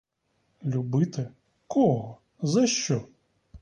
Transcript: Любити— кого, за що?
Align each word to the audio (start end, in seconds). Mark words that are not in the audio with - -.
Любити— 0.63 1.31
кого, 1.67 2.21
за 2.41 2.67
що? 2.67 3.05